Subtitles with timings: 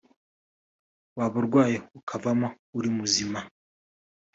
[1.17, 3.39] waba urwaye ukavamo uri muzima